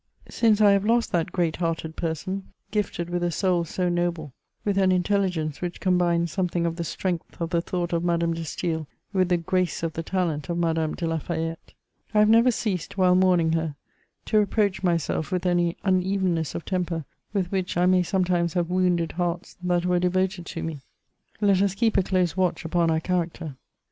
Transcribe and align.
Since 0.29 0.61
I 0.61 0.71
have 0.71 0.83
lost 0.83 1.11
that 1.11 1.31
great 1.31 1.57
hearted 1.57 1.95
person, 1.95 2.53
gifted 2.71 3.11
with 3.11 3.21
a 3.23 3.29
soul 3.29 3.65
so 3.65 3.87
noble, 3.87 4.33
with 4.65 4.79
an 4.79 4.91
intelligence 4.91 5.61
which 5.61 5.79
combined 5.79 6.31
something 6.31 6.65
of 6.65 6.77
the 6.77 6.83
strength 6.83 7.39
of 7.39 7.51
the 7.51 7.61
thought 7.61 7.93
of 7.93 8.03
Madame 8.03 8.33
de 8.33 8.41
Staël 8.41 8.87
with 9.13 9.29
the 9.29 9.37
grace 9.37 9.83
of 9.83 9.93
the 9.93 10.01
talent 10.01 10.49
of 10.49 10.57
Madame 10.57 10.95
de 10.95 11.05
La 11.05 11.19
Fayette, 11.19 11.75
I 12.15 12.17
have 12.17 12.29
never 12.29 12.49
ceased, 12.49 12.97
while 12.97 13.13
mourning 13.13 13.51
her, 13.51 13.75
to 14.25 14.39
reproach 14.39 14.81
myself 14.81 15.31
with 15.31 15.45
any 15.45 15.77
unevenness 15.83 16.55
of 16.55 16.65
temper 16.65 17.05
with 17.31 17.51
which 17.51 17.77
I 17.77 17.85
may 17.85 18.01
sometimes 18.01 18.55
have 18.55 18.71
wounded 18.71 19.11
hearts 19.11 19.55
that 19.61 19.85
were 19.85 19.99
devoted 19.99 20.47
to 20.47 20.63
me. 20.63 20.79
Let 21.41 21.61
us 21.61 21.75
keep 21.75 21.95
a 21.95 22.01
close 22.01 22.35
watch 22.35 22.65
upon 22.65 22.89
our 22.89 23.01
character! 23.01 23.55